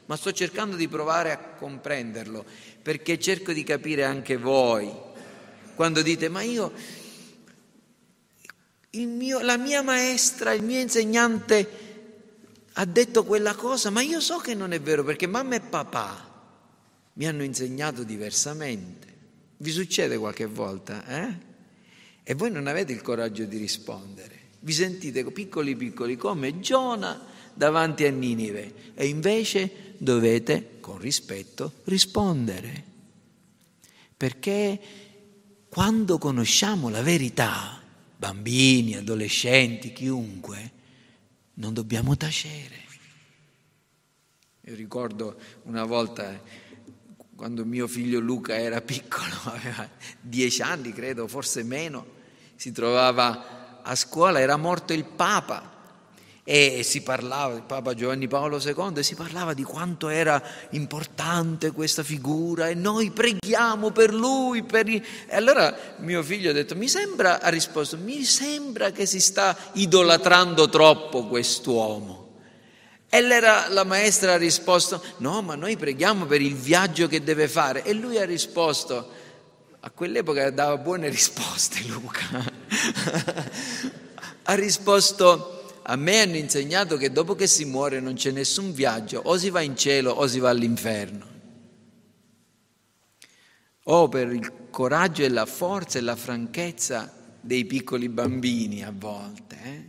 [0.05, 2.45] ma sto cercando di provare a comprenderlo,
[2.81, 4.91] perché cerco di capire anche voi.
[5.73, 6.71] Quando dite, ma io,
[8.91, 11.87] mio, la mia maestra, il mio insegnante
[12.73, 16.27] ha detto quella cosa, ma io so che non è vero, perché mamma e papà
[17.13, 19.08] mi hanno insegnato diversamente.
[19.61, 21.47] Vi succede qualche volta, eh?
[22.23, 24.37] E voi non avete il coraggio di rispondere.
[24.61, 27.19] Vi sentite piccoli piccoli come Giona
[27.53, 32.83] davanti a Ninive e invece dovete con rispetto rispondere.
[34.15, 34.79] Perché
[35.67, 37.81] quando conosciamo la verità,
[38.15, 40.71] bambini, adolescenti, chiunque,
[41.55, 42.87] non dobbiamo tacere.
[44.61, 46.41] Io ricordo una volta
[47.39, 49.87] quando mio figlio Luca era piccolo, aveva
[50.19, 52.05] dieci anni credo, forse meno,
[52.57, 55.77] si trovava a scuola, era morto il Papa
[56.43, 62.03] e si parlava, Papa Giovanni Paolo II, e si parlava di quanto era importante questa
[62.03, 64.63] figura e noi preghiamo per lui.
[64.63, 64.89] Per.
[64.89, 69.55] E allora mio figlio ha detto, mi sembra, ha risposto, mi sembra che si sta
[69.75, 72.28] idolatrando troppo quest'uomo.
[73.11, 77.83] E la maestra ha risposto, no, ma noi preghiamo per il viaggio che deve fare.
[77.83, 79.09] E lui ha risposto,
[79.79, 82.27] a quell'epoca dava buone risposte Luca,
[84.43, 89.21] ha risposto, a me hanno insegnato che dopo che si muore non c'è nessun viaggio,
[89.25, 91.27] o si va in cielo o si va all'inferno.
[93.85, 99.57] O per il coraggio e la forza e la franchezza dei piccoli bambini a volte.
[99.63, 99.88] Eh?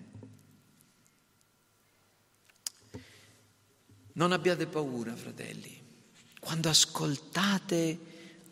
[4.20, 5.74] Non abbiate paura, fratelli,
[6.40, 7.98] quando ascoltate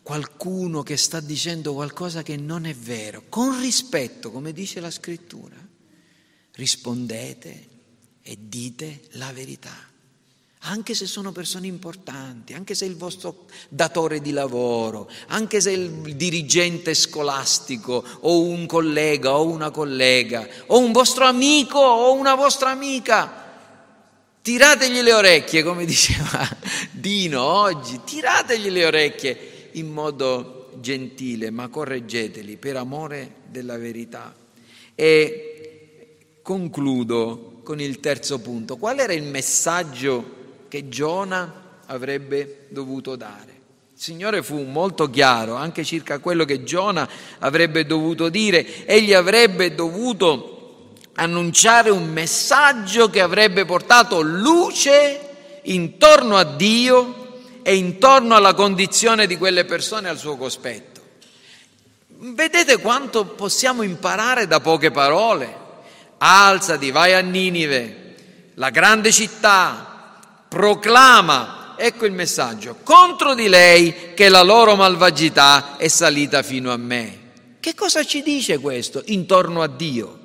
[0.03, 5.57] qualcuno che sta dicendo qualcosa che non è vero, con rispetto, come dice la scrittura
[6.53, 7.69] rispondete
[8.23, 9.77] e dite la verità.
[10.61, 16.17] Anche se sono persone importanti, anche se il vostro datore di lavoro, anche se il
[16.17, 22.71] dirigente scolastico o un collega o una collega o un vostro amico o una vostra
[22.71, 23.48] amica,
[24.49, 26.49] tirategli le orecchie, come diceva
[26.91, 29.39] Dino oggi, tirategli le orecchie
[29.73, 34.35] in modo gentile, ma correggeteli per amore della verità.
[34.95, 35.49] E
[36.41, 38.79] Concludo con il terzo punto.
[38.79, 40.37] Qual era il messaggio
[40.69, 43.53] che Giona avrebbe dovuto dare?
[43.95, 47.07] Il Signore fu molto chiaro anche circa quello che Giona
[47.41, 48.87] avrebbe dovuto dire.
[48.87, 50.58] Egli avrebbe dovuto
[51.19, 59.37] annunciare un messaggio che avrebbe portato luce intorno a Dio e intorno alla condizione di
[59.37, 61.01] quelle persone al suo cospetto.
[62.07, 65.67] Vedete quanto possiamo imparare da poche parole?
[66.19, 68.15] alzati, vai a Ninive,
[68.55, 75.87] la grande città, proclama, ecco il messaggio, contro di lei che la loro malvagità è
[75.87, 77.27] salita fino a me.
[77.61, 80.18] Che cosa ci dice questo intorno a Dio?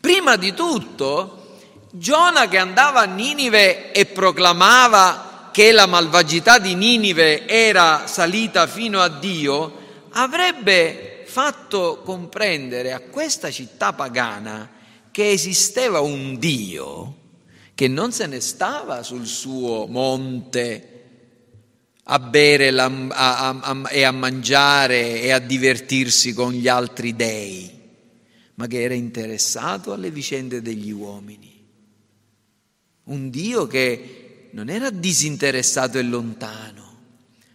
[0.00, 1.58] Prima di tutto,
[1.90, 9.00] Giona che andava a Ninive e proclamava che la malvagità di Ninive era salita fino
[9.00, 9.72] a Dio,
[10.10, 14.70] avrebbe fatto comprendere a questa città pagana
[15.10, 17.16] che esisteva un Dio
[17.78, 20.94] che non se ne stava sul suo monte
[22.02, 27.77] a bere la, a, a, e a mangiare e a divertirsi con gli altri dei,
[28.58, 31.66] ma che era interessato alle vicende degli uomini.
[33.04, 36.96] Un Dio che non era disinteressato e lontano,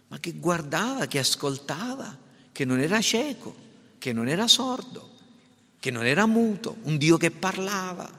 [0.08, 2.18] ma che guardava, che ascoltava,
[2.52, 3.54] che non era cieco,
[3.98, 5.12] che non era sordo
[5.84, 8.10] che non era muto, un Dio che parlava.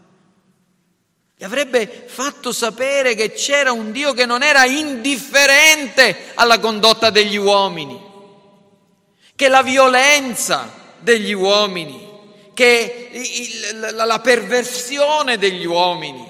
[1.36, 7.38] Gli avrebbe fatto sapere che c'era un Dio che non era indifferente alla condotta degli
[7.38, 8.00] uomini,
[9.36, 12.08] che la violenza degli uomini,
[12.56, 13.10] che
[13.92, 16.26] la perversione degli uomini,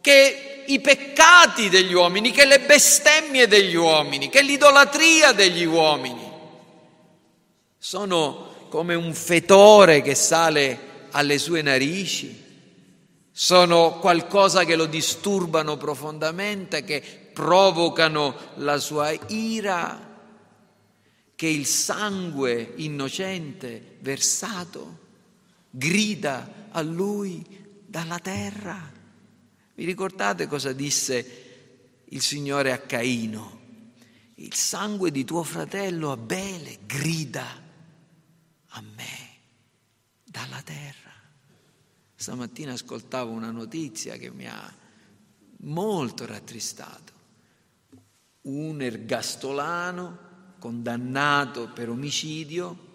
[0.00, 6.28] che i peccati degli uomini, che le bestemmie degli uomini, che l'idolatria degli uomini
[7.78, 12.44] sono come un fetore che sale alle sue narici,
[13.30, 20.04] sono qualcosa che lo disturbano profondamente, che provocano la sua ira,
[21.36, 25.06] che il sangue innocente versato
[25.78, 27.46] grida a lui
[27.86, 28.92] dalla terra.
[29.74, 33.56] Vi ricordate cosa disse il Signore a Caino?
[34.34, 37.46] Il sangue di tuo fratello Abele grida
[38.66, 39.28] a me
[40.24, 41.12] dalla terra.
[42.14, 44.74] Stamattina ascoltavo una notizia che mi ha
[45.58, 47.12] molto rattristato.
[48.42, 50.26] Un ergastolano
[50.58, 52.86] condannato per omicidio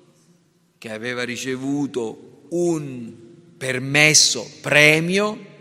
[0.78, 3.14] che aveva ricevuto un
[3.58, 5.52] permesso premio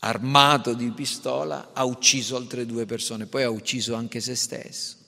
[0.00, 5.02] armato di pistola ha ucciso altre due persone, poi ha ucciso anche se stesso.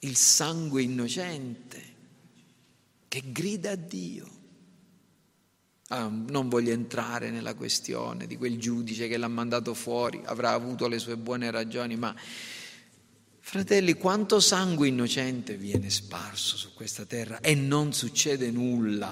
[0.00, 1.96] il sangue innocente
[3.08, 4.36] che grida a Dio.
[5.88, 10.86] Ah, non voglio entrare nella questione di quel giudice che l'ha mandato fuori, avrà avuto
[10.86, 12.14] le sue buone ragioni, ma
[13.48, 19.10] fratelli, quanto sangue innocente viene sparso su questa terra e non succede nulla.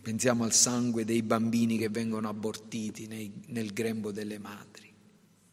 [0.00, 4.88] Pensiamo al sangue dei bambini che vengono abortiti nei, nel grembo delle madri,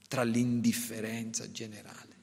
[0.07, 2.13] tra l'indifferenza generale.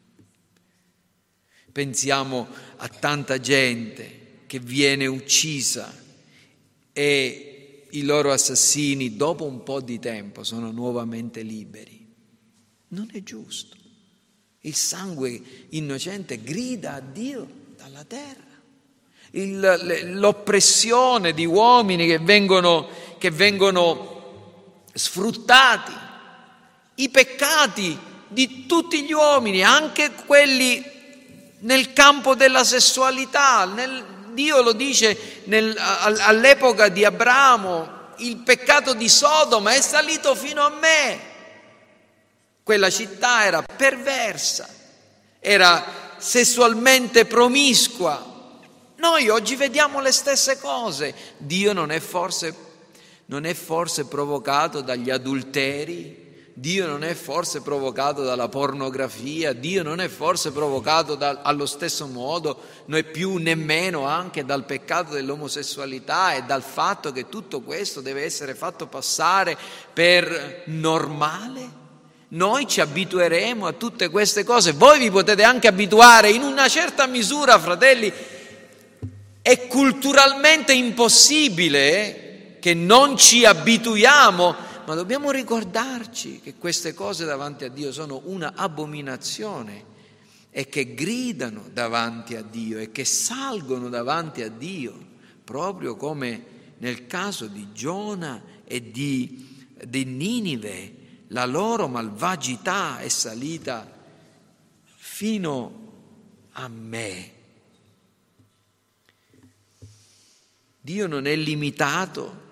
[1.72, 5.92] Pensiamo a tanta gente che viene uccisa
[6.92, 12.01] e i loro assassini dopo un po' di tempo sono nuovamente liberi.
[12.92, 13.76] Non è giusto.
[14.60, 15.40] Il sangue
[15.70, 18.50] innocente grida a Dio dalla terra.
[19.30, 25.92] Il, l'oppressione di uomini che vengono, che vengono sfruttati,
[26.96, 30.84] i peccati di tutti gli uomini, anche quelli
[31.60, 33.64] nel campo della sessualità.
[33.64, 40.62] Nel, Dio lo dice nel, all'epoca di Abramo, il peccato di Sodoma è salito fino
[40.62, 41.30] a me.
[42.72, 44.66] Quella città era perversa,
[45.40, 45.84] era
[46.16, 48.58] sessualmente promiscua.
[48.96, 51.14] Noi oggi vediamo le stesse cose.
[51.36, 52.54] Dio non è forse,
[53.26, 60.00] non è forse provocato dagli adulteri, Dio non è forse provocato dalla pornografia, Dio non
[60.00, 66.44] è forse provocato da, allo stesso modo, non più nemmeno anche dal peccato dell'omosessualità e
[66.44, 69.58] dal fatto che tutto questo deve essere fatto passare
[69.92, 71.80] per normale?
[72.32, 77.06] Noi ci abitueremo a tutte queste cose, voi vi potete anche abituare in una certa
[77.06, 78.10] misura, fratelli,
[79.42, 87.68] è culturalmente impossibile che non ci abituiamo ma dobbiamo ricordarci che queste cose davanti a
[87.68, 89.90] Dio sono una abominazione
[90.50, 94.94] e che gridano davanti a Dio e che salgono davanti a Dio,
[95.44, 96.44] proprio come
[96.78, 100.94] nel caso di Giona e di, di Ninive,
[101.32, 103.86] la loro malvagità è salita
[104.84, 105.80] fino
[106.52, 107.32] a me.
[110.80, 112.42] Dio non è limitato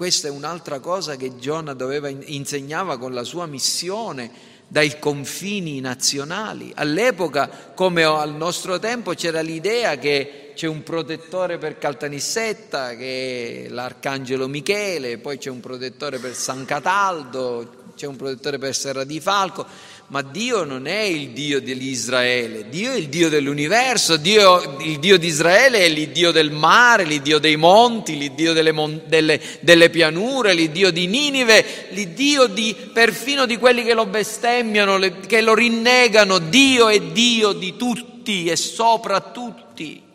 [0.00, 4.30] questa è un'altra cosa che Giona doveva, insegnava con la sua missione
[4.66, 6.72] dai confini nazionali.
[6.74, 13.68] All'epoca, come al nostro tempo, c'era l'idea che c'è un protettore per Caltanissetta, che è
[13.70, 19.20] l'arcangelo Michele, poi c'è un protettore per San Cataldo, c'è un protettore per Serra di
[19.20, 19.66] Falco
[20.08, 25.16] ma Dio non è il Dio dell'Israele, Dio è il Dio dell'universo, Dio, il Dio
[25.16, 30.52] di Israele è l'Iddio del mare, l'Iddio dei monti, l'Iddio delle, mon, delle, delle pianure,
[30.52, 36.88] l'Iddio di Ninive, l'Iddio di, perfino di quelli che lo bestemmiano, che lo rinnegano, Dio
[36.88, 40.08] è Dio di tutti e sopra tutti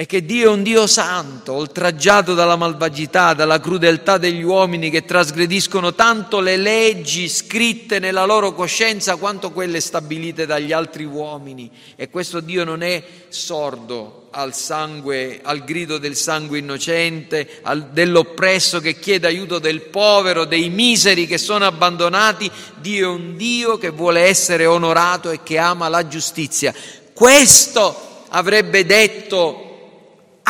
[0.00, 5.04] e che Dio è un Dio santo, oltraggiato dalla malvagità, dalla crudeltà degli uomini che
[5.04, 11.68] trasgrediscono tanto le leggi scritte nella loro coscienza quanto quelle stabilite dagli altri uomini.
[11.96, 18.78] E questo Dio non è sordo al sangue, al grido del sangue innocente, al, dell'oppresso
[18.78, 22.48] che chiede aiuto del povero, dei miseri che sono abbandonati.
[22.76, 26.72] Dio è un Dio che vuole essere onorato e che ama la giustizia.
[27.12, 29.67] Questo avrebbe detto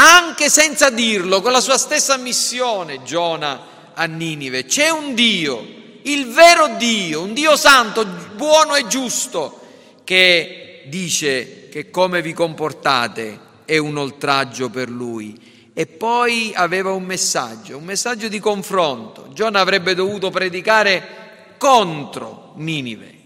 [0.00, 4.64] anche senza dirlo, con la sua stessa missione, Giona a Ninive.
[4.64, 5.66] C'è un Dio,
[6.02, 9.60] il vero Dio, un Dio santo, buono e giusto,
[10.04, 15.70] che dice che come vi comportate è un oltraggio per lui.
[15.74, 19.30] E poi aveva un messaggio, un messaggio di confronto.
[19.32, 23.16] Giona avrebbe dovuto predicare contro Ninive.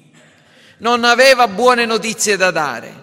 [0.79, 3.02] Non aveva buone notizie da dare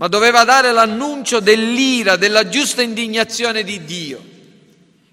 [0.00, 4.24] ma doveva dare l'annuncio dell'ira, della giusta indignazione di Dio.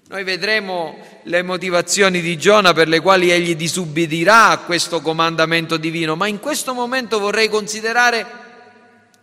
[0.08, 6.16] Noi vedremo le motivazioni di Giona per le quali egli disubbidirà a questo comandamento divino,
[6.16, 8.26] ma in questo momento vorrei considerare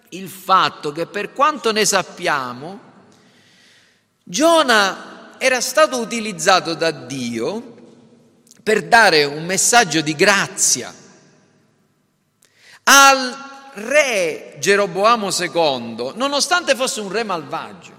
[0.10, 2.80] il fatto che per quanto ne sappiamo,
[4.24, 7.74] Giona era stato utilizzato da Dio
[8.62, 10.94] per dare un messaggio di grazia
[12.84, 17.94] al re Geroboamo II, nonostante fosse un re malvagio,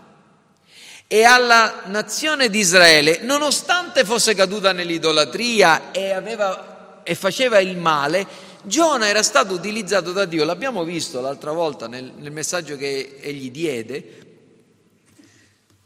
[1.06, 8.26] e alla nazione di Israele, nonostante fosse caduta nell'idolatria e, aveva, e faceva il male,
[8.62, 13.52] Giona era stato utilizzato da Dio, l'abbiamo visto l'altra volta nel, nel messaggio che egli
[13.52, 14.04] diede,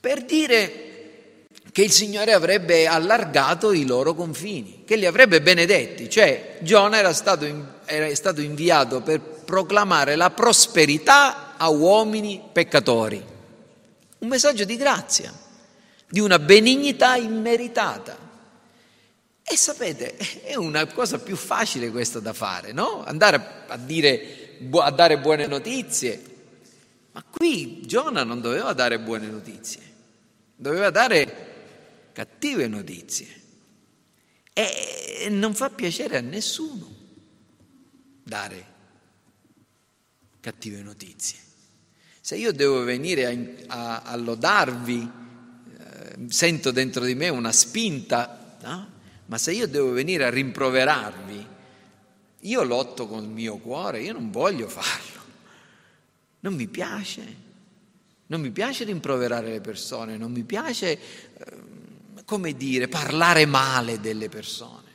[0.01, 0.88] per dire
[1.72, 7.12] che il Signore avrebbe allargato i loro confini, che li avrebbe benedetti, cioè Giona era
[7.12, 7.47] stato,
[7.84, 9.20] era stato inviato per
[9.51, 13.22] proclamare la prosperità a uomini peccatori.
[14.18, 15.32] Un messaggio di grazia,
[16.09, 18.16] di una benignità immeritata.
[19.42, 23.03] E sapete, è una cosa più facile questa da fare, no?
[23.05, 26.22] Andare a, dire, a dare buone notizie.
[27.11, 29.82] Ma qui Giona non doveva dare buone notizie,
[30.55, 31.48] doveva dare
[32.12, 33.26] cattive notizie.
[34.53, 36.88] E non fa piacere a nessuno
[38.22, 38.70] dare
[40.41, 41.38] cattive notizie.
[42.20, 45.11] Se io devo venire a, a, a lodarvi,
[45.78, 48.91] eh, sento dentro di me una spinta, no?
[49.26, 51.47] ma se io devo venire a rimproverarvi,
[52.41, 55.22] io lotto con il mio cuore, io non voglio farlo,
[56.41, 57.49] non mi piace.
[58.30, 60.97] Non mi piace rimproverare le persone, non mi piace,
[61.36, 64.88] ehm, come dire, parlare male delle persone.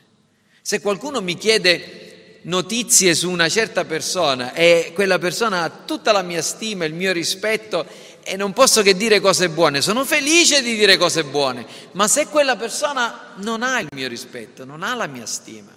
[0.61, 2.14] Se qualcuno mi chiede
[2.45, 7.11] notizie su una certa persona e quella persona ha tutta la mia stima, il mio
[7.11, 7.85] rispetto
[8.23, 12.27] e non posso che dire cose buone, sono felice di dire cose buone, ma se
[12.27, 15.71] quella persona non ha il mio rispetto, non ha la mia stima,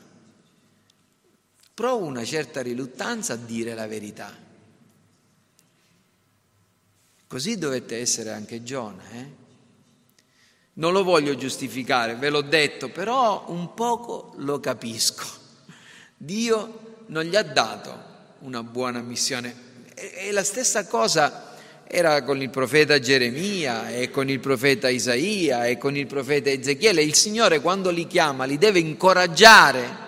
[1.75, 4.47] provo una certa riluttanza a dire la verità.
[7.27, 9.03] Così dovete essere anche Giona.
[9.13, 9.27] Eh?
[10.75, 15.38] Non lo voglio giustificare, ve l'ho detto, però un poco lo capisco.
[16.21, 17.97] Dio non gli ha dato
[18.41, 19.55] una buona missione.
[19.95, 21.55] E, la stessa cosa
[21.85, 27.03] era con il profeta Geremia e con il profeta Isaia e con il profeta Ezechiele.
[27.03, 30.07] Il Signore quando li chiama li deve incoraggiare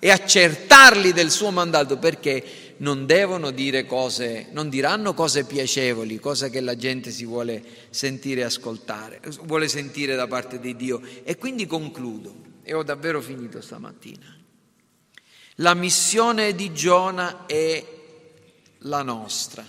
[0.00, 6.50] e accertarli del suo mandato perché non devono dire cose, non diranno cose piacevoli, cose
[6.50, 11.00] che la gente si vuole sentire ascoltare, vuole sentire da parte di Dio.
[11.22, 12.34] E quindi concludo,
[12.64, 14.37] e ho davvero finito stamattina.
[15.60, 17.84] La missione di Giona è
[18.78, 19.66] la nostra.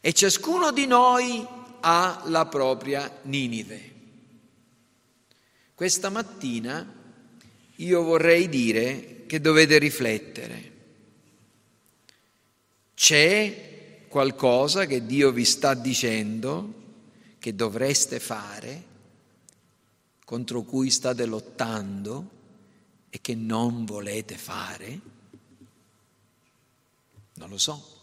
[0.00, 1.46] E ciascuno di noi
[1.80, 3.90] ha la propria Ninive.
[5.74, 7.00] Questa mattina
[7.76, 10.70] io vorrei dire che dovete riflettere
[13.02, 16.74] c'è qualcosa che Dio vi sta dicendo
[17.40, 18.84] che dovreste fare,
[20.24, 22.41] contro cui state lottando
[23.14, 25.00] e che non volete fare?
[27.34, 28.00] Non lo so.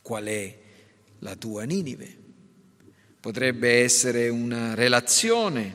[0.00, 0.58] Qual è
[1.18, 2.16] la tua Ninive?
[3.18, 5.74] Potrebbe essere una relazione,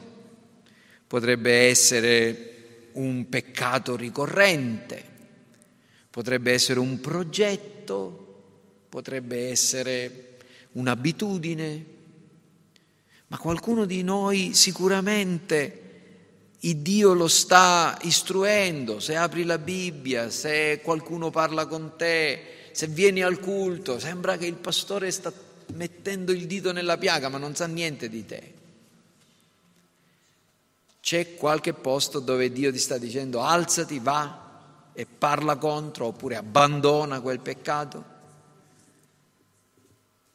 [1.06, 5.04] potrebbe essere un peccato ricorrente,
[6.10, 8.26] potrebbe essere un progetto
[8.96, 10.38] potrebbe essere
[10.72, 11.86] un'abitudine,
[13.28, 15.85] ma qualcuno di noi sicuramente
[16.66, 22.88] il Dio lo sta istruendo, se apri la Bibbia, se qualcuno parla con te, se
[22.88, 25.32] vieni al culto, sembra che il pastore sta
[25.74, 28.54] mettendo il dito nella piaga, ma non sa niente di te.
[31.02, 37.22] C'è qualche posto dove Dio ti sta dicendo alzati, va, e parla contro oppure abbandona
[37.22, 38.14] quel peccato?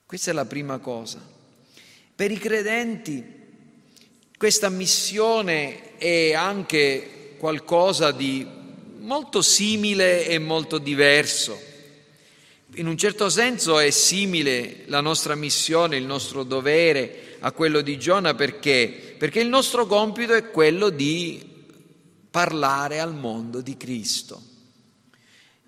[0.07, 1.21] Questa è la prima cosa.
[2.15, 3.39] Per i credenti
[4.41, 8.47] questa missione è anche qualcosa di
[9.01, 11.61] molto simile e molto diverso.
[12.77, 17.99] In un certo senso è simile la nostra missione, il nostro dovere a quello di
[17.99, 19.15] Giona perché?
[19.19, 21.47] Perché il nostro compito è quello di
[22.31, 24.41] parlare al mondo di Cristo.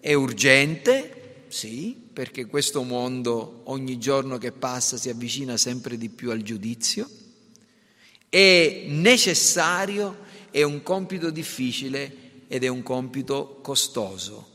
[0.01, 6.31] È urgente, sì, perché questo mondo ogni giorno che passa si avvicina sempre di più
[6.31, 7.21] al giudizio.
[8.35, 10.21] È necessario,
[10.51, 14.49] è un compito difficile ed è un compito costoso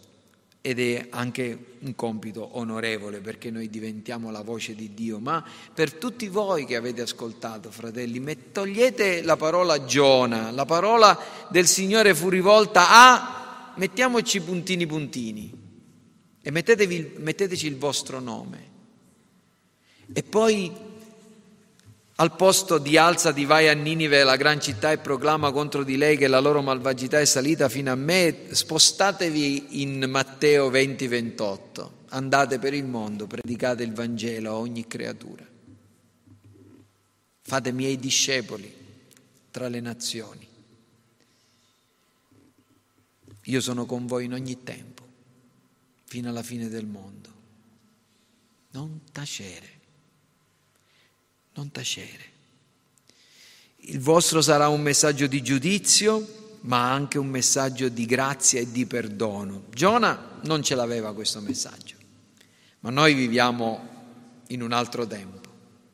[0.61, 5.19] ed è anche un compito onorevole perché noi diventiamo la voce di Dio.
[5.19, 11.15] Ma per tutti voi che avete ascoltato, fratelli, togliete la parola Giona, la parola
[11.51, 15.53] del Signore fu rivolta a mettiamoci puntini puntini
[16.41, 18.69] e metteteci il vostro nome.
[20.11, 20.71] E poi
[22.19, 26.17] al posto di alzati vai a Ninive, la gran città, e proclama contro di lei
[26.17, 32.73] che la loro malvagità è salita fino a me, spostatevi in Matteo 20-28, andate per
[32.73, 35.45] il mondo, predicate il Vangelo a ogni creatura.
[37.41, 38.73] Fate miei discepoli
[39.51, 40.47] tra le nazioni.
[43.43, 45.05] Io sono con voi in ogni tempo,
[46.05, 47.29] fino alla fine del mondo.
[48.71, 49.76] Non tacere,
[51.57, 52.35] non tacere.
[53.89, 58.85] Il vostro sarà un messaggio di giudizio, ma anche un messaggio di grazia e di
[58.85, 59.65] perdono.
[59.73, 61.95] Giona non ce l'aveva questo messaggio,
[62.81, 63.95] ma noi viviamo
[64.47, 65.49] in un altro tempo.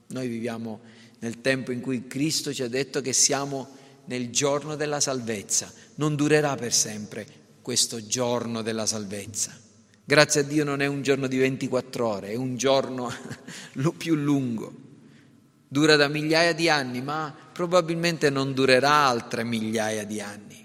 [0.08, 0.82] Noi viviamo
[1.20, 5.72] nel tempo in cui Cristo ci ha detto che siamo nel giorno della salvezza.
[5.96, 7.26] Non durerà per sempre,
[7.62, 9.58] questo giorno della salvezza.
[10.04, 13.10] Grazie a Dio non è un giorno di 24 ore, è un giorno
[13.98, 14.83] più lungo.
[15.74, 20.62] Dura da migliaia di anni, ma probabilmente non durerà altre migliaia di anni.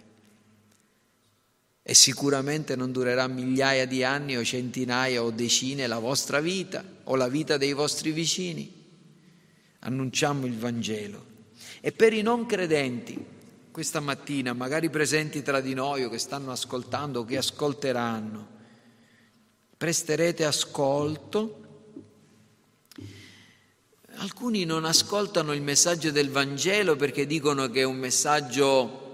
[1.90, 7.16] e sicuramente non durerà migliaia di anni o centinaia o decine la vostra vita o
[7.16, 8.70] la vita dei vostri vicini.
[9.78, 11.24] Annunciamo il Vangelo.
[11.80, 13.24] E per i non credenti,
[13.70, 18.48] questa mattina, magari presenti tra di noi o che stanno ascoltando o che ascolteranno,
[19.78, 21.67] presterete ascolto.
[24.20, 29.06] Alcuni non ascoltano il messaggio del Vangelo perché dicono che è un messaggio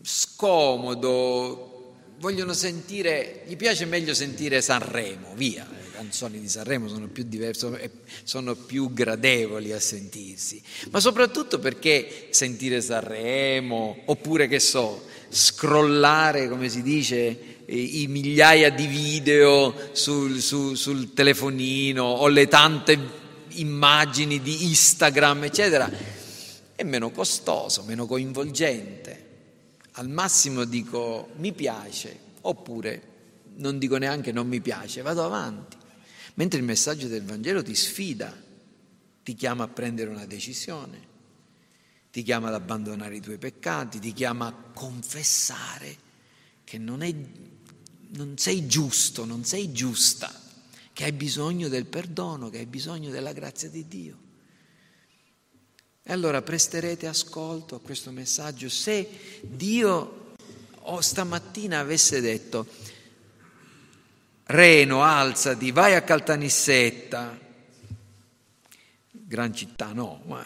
[0.00, 7.24] scomodo, vogliono sentire, gli piace meglio sentire Sanremo, via, le canzoni di Sanremo sono più
[7.24, 7.90] diverse,
[8.22, 16.68] sono più gradevoli a sentirsi, ma soprattutto perché sentire Sanremo, oppure che so, scrollare, come
[16.68, 23.20] si dice, i migliaia di video sul, su, sul telefonino o le tante
[23.60, 25.90] immagini di Instagram, eccetera,
[26.74, 29.22] è meno costoso, meno coinvolgente
[29.92, 33.10] al massimo dico mi piace, oppure
[33.56, 35.76] non dico neanche non mi piace, vado avanti.
[36.34, 38.34] Mentre il messaggio del Vangelo ti sfida,
[39.22, 41.10] ti chiama a prendere una decisione,
[42.10, 46.10] ti chiama ad abbandonare i tuoi peccati, ti chiama a confessare
[46.64, 47.14] che non, è,
[48.10, 50.40] non sei giusto, non sei giusta,
[50.92, 54.16] che hai bisogno del perdono, che hai bisogno della grazia di Dio.
[56.02, 59.08] E allora presterete ascolto a questo messaggio se
[59.42, 60.34] Dio
[60.84, 62.66] o stamattina avesse detto
[64.44, 67.38] Reno, alzati, vai a Caltanissetta,
[69.10, 70.44] gran città no, ma,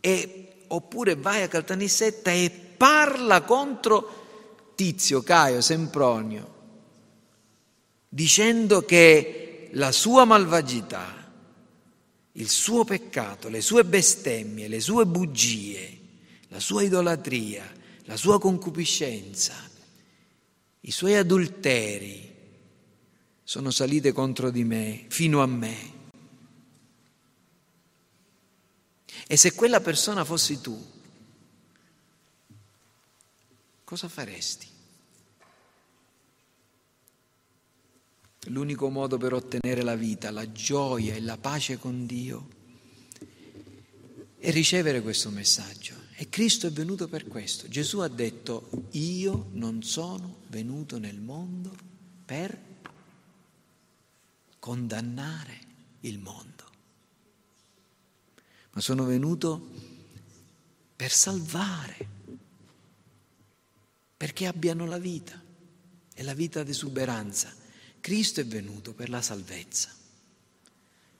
[0.00, 6.58] e, oppure vai a Caltanissetta e parla contro Tizio, Caio, Sempronio,
[8.12, 11.20] dicendo che la sua malvagità
[12.32, 15.98] il suo peccato, le sue bestemmie, le sue bugie,
[16.48, 17.70] la sua idolatria,
[18.04, 19.54] la sua concupiscenza,
[20.80, 22.28] i suoi adulteri
[23.42, 25.98] sono salite contro di me, fino a me.
[29.26, 30.90] E se quella persona fossi tu,
[33.84, 34.69] cosa faresti?
[38.46, 42.58] L'unico modo per ottenere la vita, la gioia e la pace con Dio
[44.38, 46.08] è ricevere questo messaggio.
[46.14, 47.68] E Cristo è venuto per questo.
[47.68, 51.74] Gesù ha detto, io non sono venuto nel mondo
[52.24, 52.68] per
[54.58, 55.58] condannare
[56.00, 56.64] il mondo,
[58.72, 59.68] ma sono venuto
[60.94, 62.08] per salvare,
[64.16, 65.42] perché abbiano la vita
[66.14, 67.59] e la vita di esuberanza.
[68.00, 69.94] Cristo è venuto per la salvezza,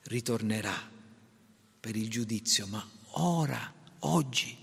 [0.05, 0.91] ritornerà
[1.79, 4.57] per il giudizio, ma ora, oggi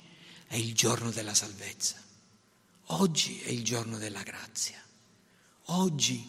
[0.47, 2.01] è il giorno della salvezza,
[2.85, 4.81] oggi è il giorno della grazia,
[5.65, 6.25] oggi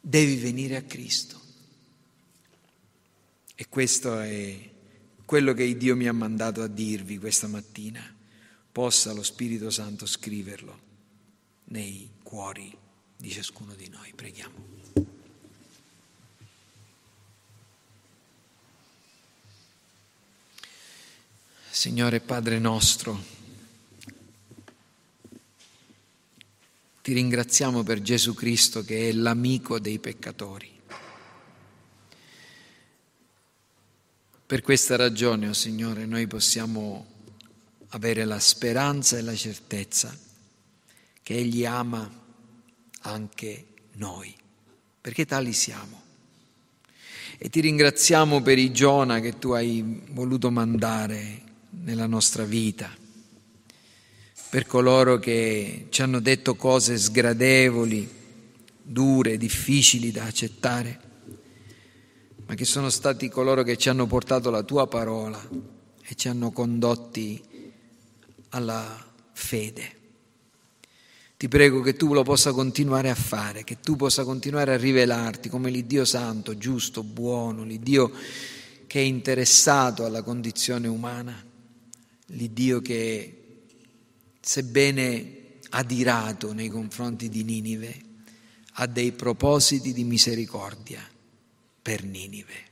[0.00, 1.40] devi venire a Cristo.
[3.54, 4.70] E questo è
[5.24, 8.14] quello che Dio mi ha mandato a dirvi questa mattina.
[8.70, 10.80] Possa lo Spirito Santo scriverlo
[11.64, 12.84] nei cuori
[13.16, 14.12] di ciascuno di noi.
[14.14, 14.74] Preghiamo.
[21.70, 23.22] Signore Padre nostro,
[27.02, 30.72] ti ringraziamo per Gesù Cristo che è l'amico dei peccatori.
[34.46, 37.06] Per questa ragione, oh Signore, noi possiamo
[37.88, 40.16] avere la speranza e la certezza
[41.22, 42.24] che Egli ama
[43.06, 44.34] anche noi,
[45.00, 46.02] perché tali siamo.
[47.38, 52.90] E ti ringraziamo per i Giona che tu hai voluto mandare nella nostra vita,
[54.48, 58.08] per coloro che ci hanno detto cose sgradevoli,
[58.82, 61.00] dure, difficili da accettare,
[62.46, 65.40] ma che sono stati coloro che ci hanno portato la tua parola
[66.02, 67.42] e ci hanno condotti
[68.50, 69.95] alla fede.
[71.36, 75.48] Ti prego che tu lo possa continuare a fare, che tu possa continuare a rivelarti
[75.48, 78.10] come l'Iddio santo, giusto, buono, l'Iddio
[78.86, 81.44] che è interessato alla condizione umana
[82.30, 83.64] l'Iddio che,
[84.40, 88.04] sebbene adirato nei confronti di Ninive,
[88.78, 91.06] ha dei propositi di misericordia
[91.82, 92.64] per Ninive.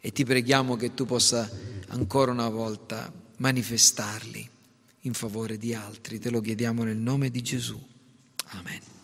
[0.00, 1.50] E ti preghiamo che tu possa
[1.88, 4.50] ancora una volta manifestarli
[5.06, 6.18] in favore di altri.
[6.18, 7.80] Te lo chiediamo nel nome di Gesù.
[8.48, 8.94] Amen.